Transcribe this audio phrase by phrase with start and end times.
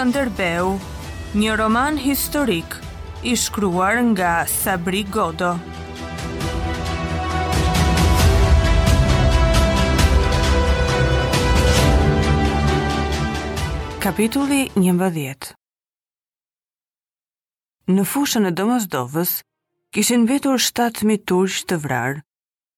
[0.00, 0.78] Shkënderbeu,
[1.36, 2.72] një roman historik
[3.28, 5.50] i shkruar nga Sabri Godo.
[14.00, 15.50] Kapitulli 11.
[17.92, 19.36] Në fushën e Domosdovës
[19.98, 22.22] kishin mbetur 7000 turq të vrarë,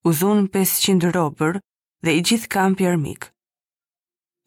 [0.03, 1.62] u 500 robër
[2.03, 3.31] dhe i gjithë kampi armik.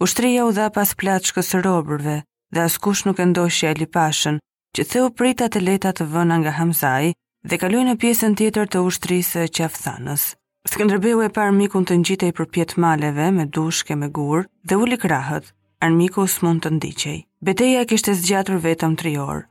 [0.04, 2.20] Ushtria u dha pas plaçkës së robërve,
[2.56, 4.38] dhe askush nuk e ndoi shi Ali Pashën,
[4.76, 7.12] që theu prita të leta të vëna nga Hamzaj
[7.52, 10.24] dhe kaloi në pjesën tjetër të ushtrisë së Qafthanës.
[10.72, 15.46] Skënderbeu e par mikun të ngjitej përpjet maleve me dushkë me gur dhe uli krahët.
[15.86, 17.18] Armiku s'mund mund të ndiqej.
[17.48, 19.44] Beteja kishte zgjatur vetëm 3 orë.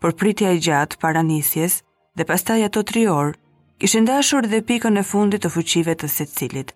[0.00, 1.74] Por pritja e gjatë para nisjes
[2.16, 3.34] dhe pastaj ato 3 orë
[3.82, 6.68] kishin ndashur dhe pikën e fundit të fuqive të secilit.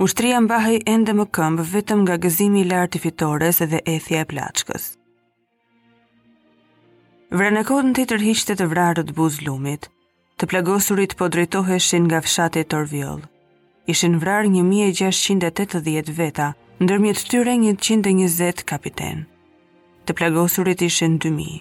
[0.00, 4.28] Ushtria mbahej ende më këmb vetëm nga gëzimi i lartë i fitores dhe ethja e
[4.30, 4.84] plaçkës.
[7.36, 7.64] Vrenë e
[7.98, 9.90] të tërhiqte të vrarët buz lumit,
[10.40, 13.20] të plagosurit po drejtoheshin nga fshate e torvjoll.
[13.94, 14.62] Ishin vrarë një
[14.94, 16.48] 1680 veta,
[16.82, 19.26] ndërmjet të tyre një 120 kapiten.
[20.06, 21.60] Të plagosurit ishin 2000.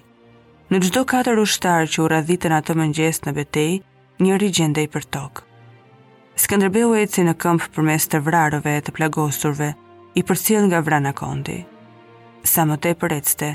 [0.71, 3.73] Në gjdo katër ushtarë që u radhitën atë mëngjes në betej,
[4.23, 5.48] një rigjende i për tokë.
[6.39, 9.65] Skënderbeu e si në këmpë për mes të vrarëve të plagosurve,
[10.19, 11.57] i përcil nga vrana kondi.
[12.51, 13.49] Sa më te për ecte,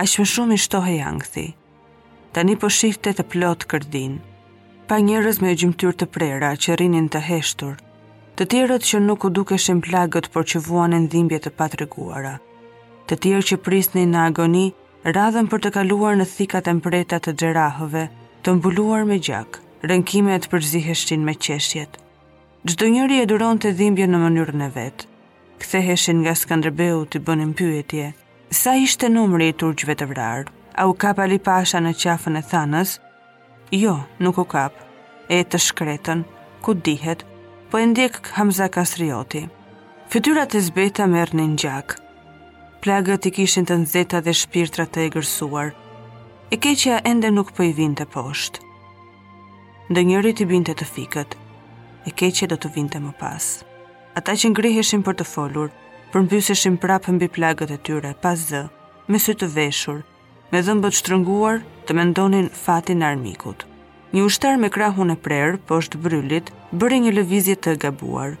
[0.00, 1.44] a më shumë i shtohe jangëthi.
[2.36, 4.18] Tani po shifte të plot kërdin,
[4.88, 7.78] pa njërës me gjimtyr të prera që rinin të heshtur,
[8.36, 12.34] të tjerët që nuk u dukeshin plagët por që vuan e ndhimbje të patreguara,
[13.08, 14.66] të tjerë që prisni në agoni
[15.14, 18.04] radhën për të kaluar në thikat e mpretat të gjerahëve,
[18.44, 21.96] të mbuluar me gjak, rënkimet të me qeshjet,
[22.68, 25.06] Gjdo njëri e duron të dhimbje në mënyrën e vetë.
[25.62, 28.10] Ktheheshin nga Skanderbeu të bënin pyetje,
[28.52, 30.52] sa ishte numri i turqëve të vrarë?
[30.80, 32.92] A u kap Ali Pasha në qafën e thanës?
[33.72, 34.76] Jo, nuk u kap.
[35.32, 36.26] E të shkretën,
[36.60, 37.24] ku dihet,
[37.72, 39.46] po e ndjek Hamza Kastrioti.
[40.12, 41.96] Fytyrat e zbeta merë në njëgjak.
[42.84, 45.72] Plagët i kishin të nëzeta dhe shpirtra të e gërsuar.
[46.52, 48.60] E keqja ende nuk po i vinte poshtë.
[49.90, 51.39] Ndë njërit i binte të fikët,
[52.04, 53.46] e keqe do të vinte më pas.
[54.16, 55.68] Ata që ngriheshin për të folur,
[56.12, 58.64] përmbyseshin prapë mbi plagët e tyre pas zë,
[59.10, 60.00] me sy të veshur,
[60.50, 63.66] me dhëmbët shtrënguar, të mendonin fatin e armikut.
[64.14, 68.34] Një ushtar me krahun e prerë, poshtë bryllit, bëri një lëvizje të gabuar.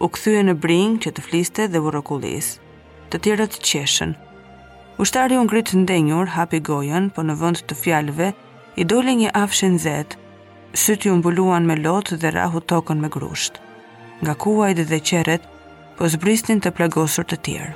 [0.00, 2.54] U kthye në bring që të fliste dhe urrëkullis.
[3.10, 4.14] Të tjerët qeshën.
[5.00, 8.30] Ushtari u ngrit ndenjur, hapi gojën, po në vend të fjalëve
[8.80, 10.16] i doli një afshë nzet,
[10.74, 13.60] syti u mbuluan me lotë dhe rahu tokën me grusht.
[14.26, 15.42] Nga kuaj dhe dhe qeret,
[15.96, 17.74] po zbristin të plagosur të tjerë.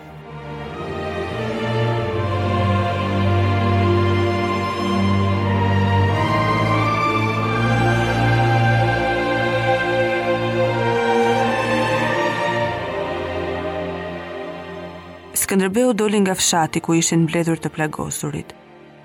[15.39, 18.51] Skënderbeu doli nga fshati ku ishin mbledhur të plagosurit.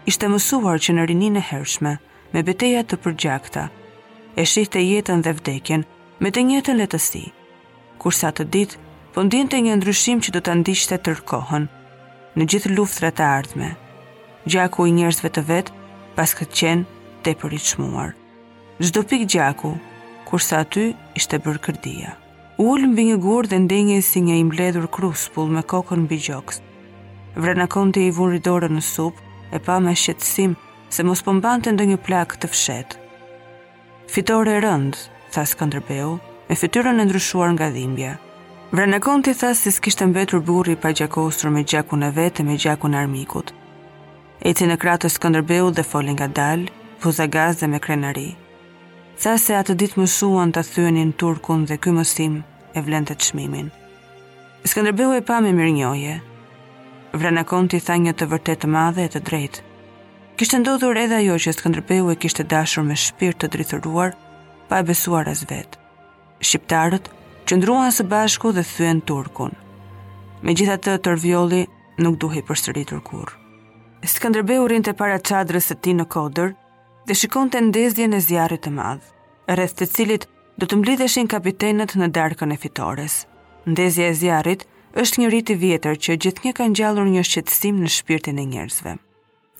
[0.09, 1.93] Ishte mësuar që në rininë e hershme,
[2.33, 3.69] me beteja të përgjakta,
[4.35, 5.83] e shihte jetën dhe vdekjen
[6.23, 7.21] me të njëjtën lehtësi.
[8.01, 8.79] Kur sa të ditë,
[9.13, 11.67] po ndjente një ndryshim që do ta ndiqte tër kohën,
[12.37, 13.69] në gjithë luftrat e ardhme.
[14.49, 15.67] Gjaku i njerëzve të vet,
[16.17, 16.81] pas këtë qen
[17.23, 18.13] tepër i çmuar.
[18.81, 19.73] Çdo pikë gjaku,
[20.27, 20.87] kur sa aty
[21.19, 22.17] ishte bërë kërdia.
[22.57, 26.61] Ul mbi një gur dhe ndenjë si një imbledhur kruspull me kokën mbi gjoks.
[27.37, 29.15] Vrena konti i vun ridorën në sup,
[29.53, 30.55] e pa me shqetsim
[30.89, 33.02] se mos pëmbante po ndë një plak të fshetë
[34.13, 34.97] fitore e rëndë,
[35.33, 36.09] tha Skënderbeu,
[36.47, 38.11] me fytyrën e ndryshuar nga dhimbja.
[38.69, 42.57] Vranakonti tha se si s'kishte mbetur burri pa gjakostur me gjakun e vetë e me
[42.63, 43.49] gjakun armikut.
[44.49, 46.69] E ti në kratë të Skënderbeu dhe folin nga dalë,
[47.01, 48.27] puza gaz dhe me krenari.
[49.21, 52.35] Tha se atë ditë shuan të thyenin turkun dhe ky mësim
[52.77, 53.73] e vlen të çmimin.
[54.69, 56.15] Skënderbeu e pa me mirënjohje.
[57.19, 59.72] Vranakonti tha një të vërtetë madhe e të drejtë.
[60.33, 64.15] Kishtë ndodhur edhe ajo që Skanderbeu e kishtë dashur me shpirt të drithëruar,
[64.69, 65.77] pa e besuar as vetë.
[66.47, 67.09] Shqiptarët
[67.53, 69.51] ndruan së bashku dhe thyen Turkun.
[70.41, 71.59] Me gjitha të tërvjoli
[72.01, 73.29] nuk duhe i përsëritur kur.
[74.09, 76.55] Skëndërbeu rinë të para qadrës e ti në kodër
[77.05, 79.05] dhe shikon të ndezje në zjarit të madhë,
[79.53, 80.25] rreth të cilit
[80.57, 83.21] do të mblidheshin kapitenet në darkën e fitores.
[83.69, 84.65] Ndezje e zjarit
[85.03, 88.97] është një rriti vjetër që një kanë gjallur një shqetsim në shpirtin e njerëzve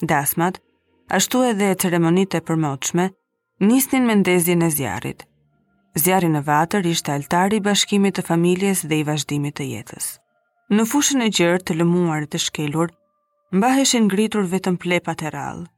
[0.05, 0.59] dasmat,
[1.09, 3.09] ashtu edhe e për e
[3.63, 5.21] nisnin me ndezjen e zjarit.
[5.95, 10.05] Zjarin në vatër ishte altari i bashkimit të familjes dhe i vazhdimit të jetës.
[10.73, 12.89] Në fushën e gjërë të lëmuar të shkelur,
[13.55, 15.69] mbaheshin gritur vetëm plepa të rallë.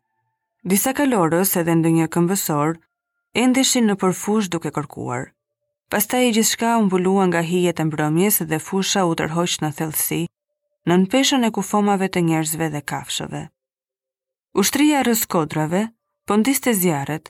[0.72, 2.74] Disa kalorës edhe ndë një këmbësor,
[3.44, 5.28] endeshin në përfush duke kërkuar.
[5.92, 10.24] Pasta i gjithka umbulua nga hijet e mbrëmjes dhe fusha u tërhojsh në thellësi,
[10.88, 13.50] në nëpeshën e kufomave të njerëzve dhe kafshëve
[14.56, 15.82] ushtria rës kodrave,
[16.32, 17.28] pëndiste po zjarët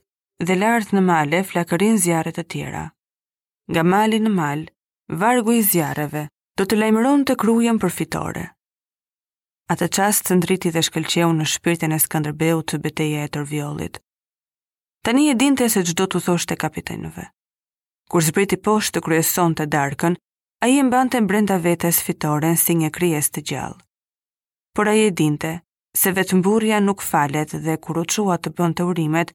[0.48, 2.84] dhe lartë në male flakërin zjarët e tjera.
[3.72, 4.62] Nga mali në mal,
[5.10, 6.28] vargu i zjarëve
[6.60, 8.44] do të lajmëron të krujën për fitore.
[9.72, 13.98] A të qasë të ndriti dhe shkëlqeu në shpirtin e Skanderbeu të beteja e tërviollit.
[15.06, 17.26] Tani e dinte se gjdo të thosht e kapitenove.
[18.10, 20.14] Kur zbriti poshtë të kryeson të darkën,
[20.66, 23.82] a i mbante mbrenda vetës fitoren si një kryes të gjallë.
[24.78, 25.58] Por a i e dinte,
[25.96, 29.32] se vetëm burja nuk falet dhe kur u çua të bën të urimet,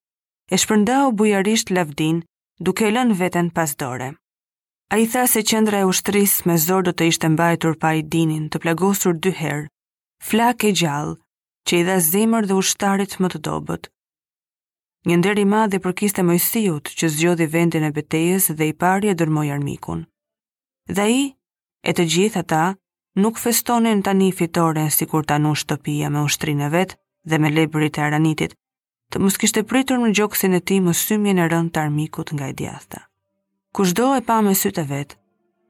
[0.52, 2.20] e shpërndau bujarisht lavdin,
[2.68, 4.10] duke lënë veten pas dore.
[4.94, 8.02] A i tha se qendra e ushtris me zor do të ishte mbajtur pa i
[8.12, 9.70] dinin të plagosur dy herë,
[10.28, 11.16] flak e gjallë,
[11.66, 13.88] që i dha zemër dhe ushtarit më të dobët.
[15.08, 19.48] Një nderi madhe dhe përkiste mojësijut që zgjodhi vendin e betejes dhe i parje dërmoj
[19.56, 20.02] armikun.
[20.96, 21.22] Dhe i,
[21.88, 22.64] e të gjitha ta,
[23.14, 26.96] nuk festonin tani fitore si kur ta nu shtëpia me ushtrinë vetë
[27.30, 28.54] dhe me lebrit e aranitit,
[29.10, 32.48] të mos kishte pritur në gjokësin e ti më sëmjën e rënd të armikut nga
[32.50, 33.02] i djathta.
[33.74, 35.16] Kushdo e pa me sytë vetë,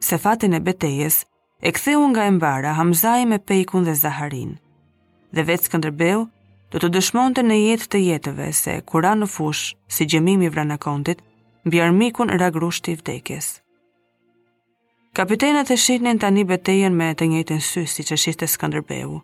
[0.04, 1.22] se fatin e betejes,
[1.64, 4.52] e ktheu nga e mbara Hamzaj me Pejkun dhe Zaharin,
[5.32, 6.28] dhe vetës këndërbeu
[6.72, 11.24] do të dëshmonte në jetë të jetëve se kura në fush, si gjemimi vranakontit,
[11.66, 13.54] mbi armikun ragrushti i vdekjes.
[15.14, 19.16] Kapitenat e shihnin tani betejen me të njëjtin sy siç që shihte Skënderbeu.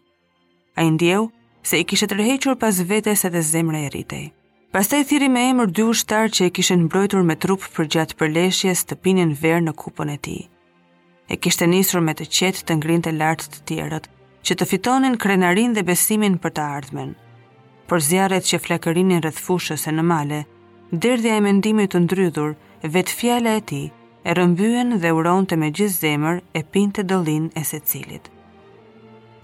[0.75, 1.29] Ai ndjeu
[1.62, 4.25] se i kishte tërhequr pas vetes edhe zemra e rritej.
[4.75, 8.83] Pastaj thirri me emër dy ushtar që e kishin mbrojtur me trup për gjatë përleshjes
[8.85, 10.41] të pinin verë në kupën e tij.
[11.33, 14.09] E kishte nisur me të qetë të ngrinte lart të tjerët
[14.47, 17.12] që të fitonin krenarin dhe besimin për të ardhmen.
[17.87, 20.41] Por zjarret që flakërinin rreth fushës në male,
[20.91, 22.59] derdhja e mendimit të ndrydhur,
[22.99, 23.87] vetë fjala e tij
[24.28, 28.25] e rëmbyen dhe uronte me gjithë zemër e pinte dolin e se cilit.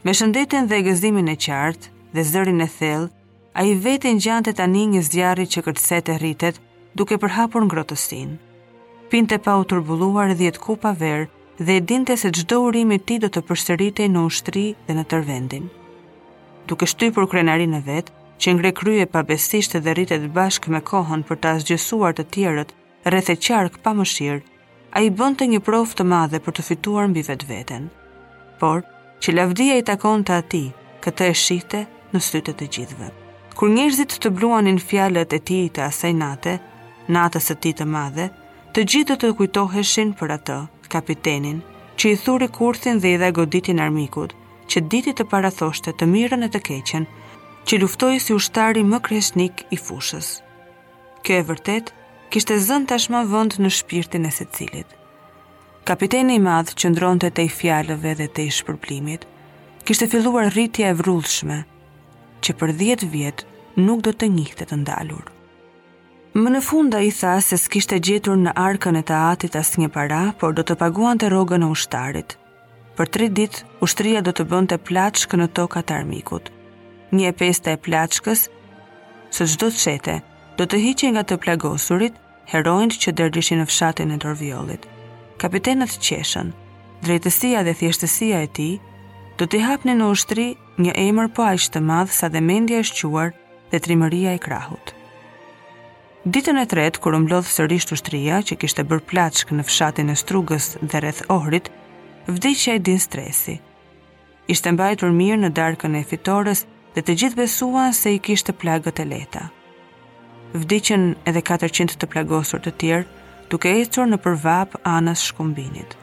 [0.03, 3.13] Me shëndetin dhe gëzimin e qartë dhe zërin e thellë,
[3.59, 6.59] a i vetin gjante tani një zjarri që kërtëset e rritet
[6.99, 8.35] duke përhapur ngrotësin.
[9.13, 11.29] Pinte pa u tërbuluar dhjetë kupa verë
[11.65, 15.69] dhe e dinte se gjdo urimi ti do të përsëritej në ushtri dhe në tërvendin.
[16.67, 18.13] Duke shty për krenarin e vetë,
[18.43, 22.71] që ngre krye pa besisht dhe rritet bashk me kohën për ta zgjësuar të tjerët,
[23.07, 24.43] rreth e qark pa mëshirë,
[24.93, 27.87] a i bënd të një prof të madhe për të fituar mbi vetë veten.
[28.61, 28.83] Por,
[29.23, 30.65] që lavdia i takon të ati,
[31.05, 31.81] këtë e shite
[32.13, 33.09] në sytet të gjithve.
[33.57, 36.59] Kur njërzit të bluanin fjalet e ti të asaj nate,
[37.15, 38.29] natës e ti të madhe,
[38.77, 40.59] të gjithë të kujtoheshin për atë,
[40.93, 41.63] kapitenin,
[41.97, 44.37] që i thuri kurthin dhe i dhe goditin armikut,
[44.69, 47.09] që ditit të parathoshte të mirën e të keqen,
[47.67, 50.35] që luftoj si ushtari më kresnik i fushës.
[51.25, 51.93] Kjo e vërtetë,
[52.33, 54.89] kishte zënë tashmë vend në shpirtin e secilit.
[55.89, 59.27] Kapiteni i madh të te fjalëve dhe te shpërblimit.
[59.85, 61.59] Kishte filluar rritja e vrullshme
[62.41, 63.45] që për 10 vjet
[63.85, 65.27] nuk do të njihte të ndalur.
[66.35, 69.91] Më në funda i tha se s'kishte gjetur në arkën e të atit as një
[69.97, 72.39] para, por do të paguan të rogën e ushtarit.
[72.97, 76.49] Për tri dit, ushtria do të bënd të platshkë në tokat armikut.
[77.13, 78.47] Një e peste e platshkës,
[79.35, 80.17] së gjdo të qete,
[80.61, 82.19] do të hiqin nga të plagosurit
[82.53, 84.85] heroinë që dërgjishin në fshatin e Dorviollit.
[85.43, 86.51] Kapitenët qeshën.
[87.03, 88.75] Drejtësia dhe thjeshtësia e tij
[89.41, 90.45] do t'i hapnin në ushtri
[90.79, 93.33] një emër po aq të madh sa dhe mendja e shquar
[93.73, 94.93] dhe trimëria e krahut.
[96.23, 100.69] Ditën e tretë kur umblodhë sërish ushtria që kishte bër plaçk në fshatin e Strugës
[100.85, 101.71] dhe rreth Ohrit,
[102.29, 103.57] vdiq që e din stresi.
[104.55, 109.03] Ishte mbajtur mirë në darkën e fitores dhe të gjithë besuan se i kishte plagët
[109.03, 109.49] e leta
[110.55, 113.07] vdicin edhe 400 të plagosur të tjerë,
[113.53, 115.97] duke ecur në përvap anës Shkumbinit.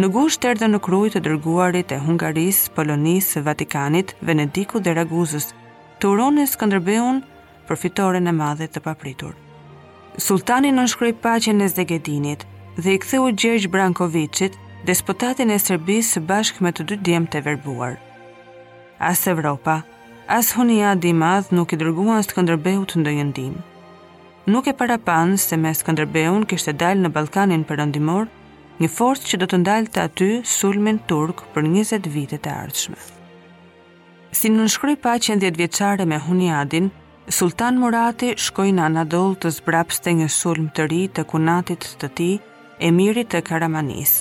[0.00, 5.50] Në gusht erdhe në kruj të dërguarit e Hungaris, Polonis, Vatikanit, Venediku dhe Raguzës,
[6.00, 7.18] të uronë e Skanderbeun
[7.68, 9.34] për fitore në madhe të papritur.
[10.18, 12.46] Sultanin në shkryj pacjen e Zegedinit
[12.78, 17.98] dhe i ktheu Gjergj Brankovicit, despotatin e Serbis bashkë me të dy djemë të verbuar.
[19.10, 19.80] As Evropa,
[20.38, 23.54] as hunia di madh nuk i dërguan as të këndërbeu të ndojë ndim.
[24.52, 28.28] Nuk e para panë se me së këndërbeun kështë e dalë në Balkanin për rëndimor,
[28.80, 32.98] një forcë që do të ndalë të aty sulmin turk për 20 vitet e ardhshme.
[34.38, 36.90] Si në nëshkry pa që në 10 vjeqare me Huniadin,
[37.40, 42.28] Sultan Murati shkoj në Anadol të zbrapste një sulm të ri të kunatit të ti,
[42.90, 44.14] emirit të Karamanis.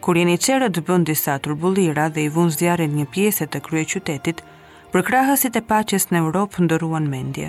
[0.00, 4.44] Kur jeni qere të disa turbulira dhe i vun zjarin një pjeset të krye qytetit,
[4.92, 7.48] për krahësit e paches në Europë ndëruan mendje.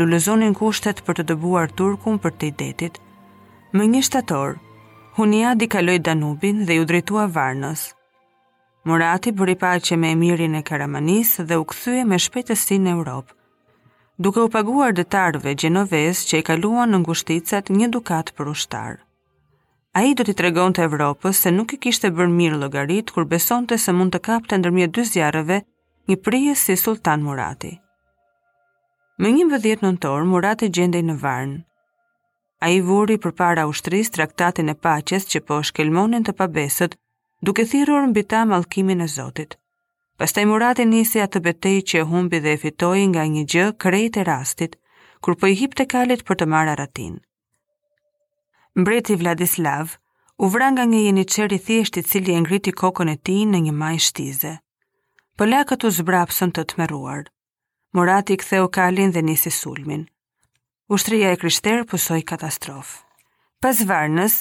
[0.00, 3.00] Lulëzonin kushtet për të dëbuar Turkun për të i detit.
[3.76, 4.54] Më një shtator,
[5.18, 7.82] Huniadi kaloi Danubin dhe ju drejtua Varnës.
[8.88, 13.32] Morati bëri paqe me emirin e Karamanis dhe u kthye me shpejtësi në Europë.
[14.26, 19.00] Duke u paguar dëtarve gjenovez që i kaluan në ngushticat një dukat për ushtar.
[19.96, 23.24] A i do t'i tregon të Evropës se nuk i kishte bërë mirë logaritë kur
[23.34, 25.60] besonte se mund të kapte ndërmjet dy zjarëve
[26.08, 27.72] një prije si Sultan Murati.
[29.18, 31.56] Më një vëdhjet në torë, Murati gjendej në varnë.
[32.66, 36.94] A i vuri për para ushtris traktatin e paches që po shkelmonin të pabesët,
[37.42, 39.58] duke thirur në bita malkimin e Zotit.
[40.16, 44.16] Pastaj Murati nisi atë betej që e humbi dhe e fitoi nga një gjë krejt
[44.16, 44.76] e rastit,
[45.22, 47.18] kur po i hip të kalit për të marrë ratin.
[48.78, 49.96] Mbreti Vladislav
[50.38, 53.74] u vra nga një jeniqeri thjesht i cili e ngriti kokën e ti në një
[53.82, 54.56] maj shtize
[55.36, 57.26] pëllakët u zbrapsën të të mëruar.
[57.98, 60.06] Morati i kalin dhe nisi sulmin.
[60.96, 63.00] Ushtria e kryshterë pësoj katastrofë.
[63.60, 64.34] Pas varnës,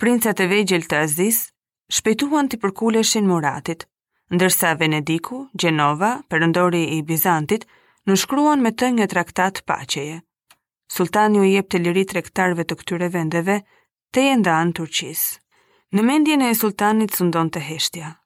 [0.00, 1.38] princët e vejgjel të azis,
[1.96, 3.86] shpejtuan të përkuleshin Moratit,
[4.34, 7.64] ndërsa Venediku, Gjenova, përëndori i Bizantit,
[8.06, 10.20] në shkruan me të një traktat pacheje.
[10.94, 13.62] Sultani u jep të lirit rektarve të këtyre vendeve,
[14.12, 15.32] të e ndanë Turqisë.
[15.96, 18.18] Në mendjen e sultanit sundon të heshtja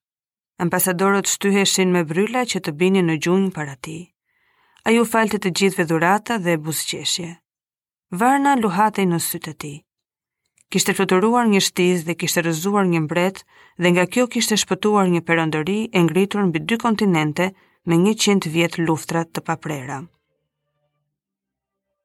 [0.64, 3.96] ambasadorët shtyheshin me bryla që të binin në gjunjë para ti.
[4.88, 7.32] A ju falte të gjithve dhurata dhe busqeshje.
[8.22, 9.72] Varna luhatej në sytë ti.
[10.72, 13.42] Kishte fluturuar një shtiz dhe kishte rëzuar një mbret
[13.82, 17.50] dhe nga kjo kishte shpëtuar një perëndëri e ngritur mbi dy kontinente
[17.86, 19.98] me 100 vjet luftra të paprera.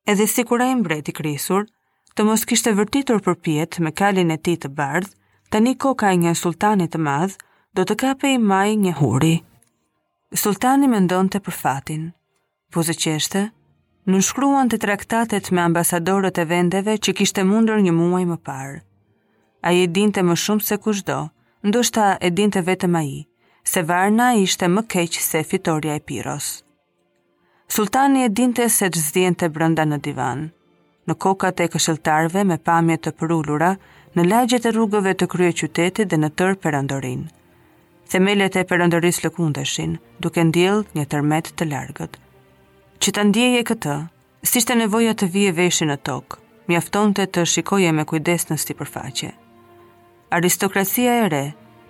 [0.09, 1.63] Edhe si kura ai mbret i krisur,
[2.15, 5.09] të mos kishte vërtitur përpjet me kalin e tij të bardh,
[5.51, 7.37] tani koka e një sultanit të madh,
[7.73, 9.33] do të kape i maj një huri.
[10.43, 12.01] Sultani me ndonë për fatin,
[12.75, 13.43] po zë qeshte,
[14.11, 18.79] në shkruan të traktatet me ambasadorët e vendeve që kishte mundër një muaj më parë.
[19.67, 21.21] A i dinte më shumë se kush do,
[21.65, 23.17] ndoshta e dinte vetëm ma i,
[23.71, 26.49] se Varna ishte më keqë se fitoria e Piros.
[27.71, 30.43] Sultani e dinte se që zdjen të brënda në divan.
[31.07, 33.71] Në kokat e këshiltarve me pamjet të përullura,
[34.17, 37.29] në lagjet e rrugëve të krye qytetit dhe në tërë për andorinë
[38.11, 42.17] themelet e perëndërisë lëkundeshin, duke ndjel një tërmet të largët.
[43.01, 43.95] Që ta ndjeje këtë,
[44.49, 46.37] si ishte nevoja të vije veshin në tokë,
[46.69, 49.31] mjaftonte të shikoje me kujdes në sipërfaqe.
[50.37, 51.43] Aristokracia e re,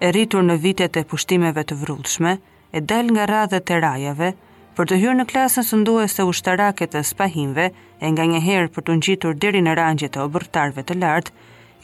[0.06, 2.36] e rritur në vitet e pushtimeve të vrullshme,
[2.78, 4.30] e dal nga radhët e rajave
[4.78, 7.66] për të hyrë në klasën së e se ushtarake të spahimve
[8.00, 11.34] e nga njëherë për të ngjitur deri në rangjet e obërtarve të lartë,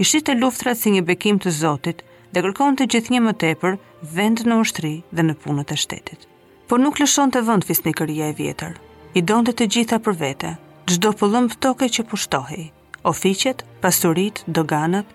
[0.06, 2.03] ishte luftrat si një bekim të Zotit,
[2.36, 3.75] dhe kërkon të gjithë një më tepër
[4.17, 6.25] vend në ushtri dhe në punët e shtetit.
[6.67, 8.74] Por nuk lëshon të vënd fisnikëria e vjetër,
[9.17, 10.51] i donte të gjitha për vete,
[10.91, 12.63] gjdo pëllëm ftoke që pushtohi,
[13.12, 15.07] oficjet, pasurit, doganët.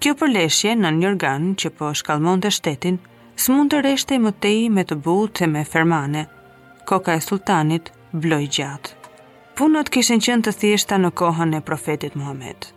[0.00, 2.96] Kjo përleshje në njërgan që po shkalmon të shtetin,
[3.36, 6.24] së mund të reshte i mëtej me të butë të me fermane,
[6.88, 8.96] koka e sultanit bloj gjatë.
[9.60, 12.72] Punët kishen qënë të thjeshta në kohën e profetit Muhammedë.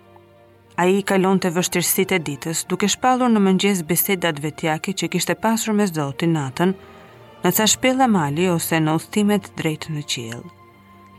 [0.76, 5.36] A i kalon të vështirësit e ditës, duke shpalur në mëngjes bisedat vetjake që kishte
[5.44, 6.72] pasur me Zotin natën,
[7.44, 10.40] në ca shpela mali ose në ustimet drejtë në qilë.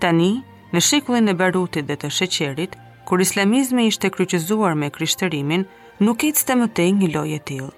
[0.03, 0.33] Tani,
[0.75, 2.75] në shikullin e barutit dhe të sheqerit,
[3.07, 5.67] kur islamizme ishte kryqëzuar me kryshtërimin,
[6.03, 7.71] nuk e cëtë më te një loje tilë.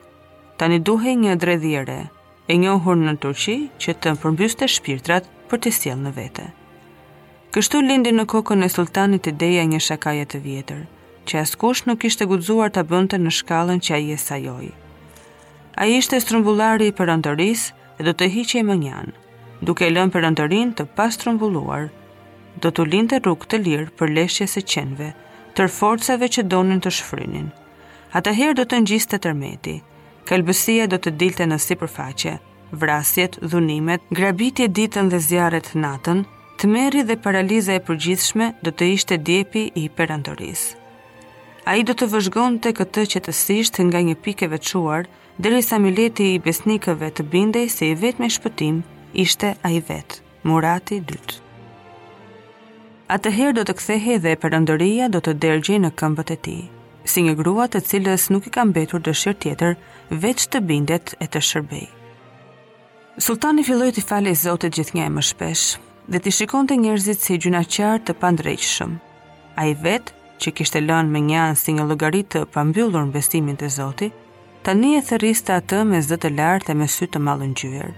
[0.57, 1.99] Tani duhe një dredhjere,
[2.49, 6.47] e njohur në Turqi që të më përmbyste shpirtrat për të sjellë në vete.
[7.53, 10.85] Kështu lindi në kokën e sultanit ideja një shakajet të vjetër–
[11.27, 14.69] që askush nuk ishte guxuar ta bënte në shkallën që ai e sajoi.
[15.83, 19.13] Ai ishte strumbullari i perëndërisë dhe do të hiqej më njanë.
[19.67, 20.85] duke e lënë perëndërin të
[21.17, 21.85] strumbulluar,
[22.63, 25.09] do të linte rrugë të lirë për leshje së qenve,
[25.57, 27.47] tër forcave që donin të shfrynin.
[28.19, 29.77] Ata herë do të ngjiste të tërmeti,
[30.29, 32.35] kalbësia do të dilte në si përfaqe,
[32.83, 36.25] vrasjet, dhunimet, grabitje ditën dhe zjarët natën,
[36.59, 40.69] të meri dhe paraliza e përgjithshme do të ishte djepi i perantorisë
[41.67, 45.09] a i do të vëzhgon të këtë që të sisht nga një pike veçuar,
[45.43, 48.77] dheri i mileti i besnikëve të bindej se i vetë me shpëtim,
[49.25, 51.41] ishte a i vetë, murati dytë.
[53.17, 56.57] Atëherë do të kthehe dhe përëndëria do të dergji në këmbët e ti,
[57.11, 59.77] si një grua të cilës nuk i kam betur dëshirë tjetër,
[60.23, 61.89] veç të bindet e të shërbej.
[63.27, 65.67] Sultani filloj të fale i zotit gjithnja e më shpesh,
[66.11, 68.95] dhe të shikon të njerëzit si gjuna qartë të pandrejshëm.
[69.57, 70.13] A i vetë
[70.43, 74.09] që kishte lënë me një si një logaritë të pambyllur në bestimin të zoti,
[74.67, 77.93] ta një e thërista atë me zëtë të lartë e me sytë të malën gjyër.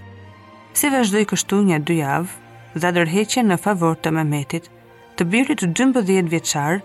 [0.78, 2.37] Se vazhdoj kështu një dy javë,
[2.78, 4.71] dha adërheqen në favor të me metit,
[5.16, 6.80] të birit 12 vjeçar,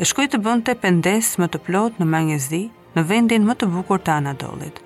[0.00, 0.90] e shkoi të bënd të
[1.38, 2.62] më të plot në mangezi,
[2.94, 4.78] në vendin më të bukur të anadolit.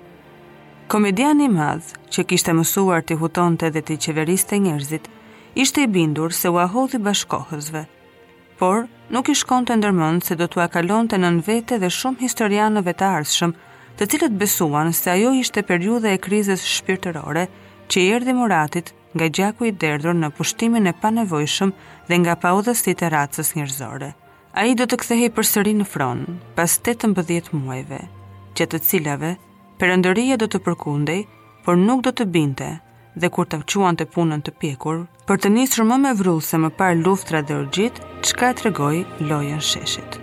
[0.89, 5.05] Komediani madhë, që kishte mësuar të hutonte dhe të qeveriste njerëzit,
[5.53, 7.83] ishte i bindur se u ahodhi bashkohësve,
[8.59, 8.83] por
[9.15, 12.91] nuk i shkon të ndërmënd se do të akalon të nën vete dhe shumë historianëve
[12.99, 13.53] të ardhshëm,
[13.97, 17.45] të cilët besuan se ajo ishte periude e krizës shpirtërore
[17.91, 21.71] që i erdi muratit nga gjaku i derdhur në pushtimin e panevojshëm
[22.09, 24.11] dhe nga paudhësit e racës njërzore.
[24.59, 28.01] A i do të kthehi për sëri në fronë, pas 18 muajve,
[28.57, 29.33] që të cilave,
[29.81, 31.23] përëndërija do të përkundej,
[31.65, 32.69] por nuk do të binte
[33.15, 35.01] dhe kur të quan të punën të pjekur,
[35.31, 38.95] për të njësër më me vrullë se më par luftra dhe rëgjit, qka të regoj
[39.31, 40.18] lojën sheshit.